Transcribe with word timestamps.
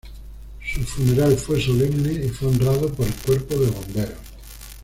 Su 0.65 0.81
funeral 0.83 1.37
fue 1.37 1.61
solemne 1.61 2.25
y 2.25 2.29
fue 2.29 2.47
honrado 2.47 2.91
por 2.91 3.05
el 3.05 3.13
cuerpo 3.13 3.53
de 3.55 3.69
bomberos. 3.69 4.17